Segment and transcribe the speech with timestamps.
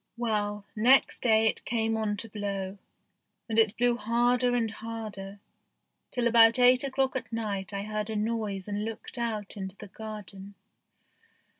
[0.17, 2.79] Well, next day it came on to blow,
[3.47, 5.39] and it blew harder and harder,
[6.09, 9.89] till about eight o'clock at night I heard a noise and looked out into the
[9.89, 10.55] garden.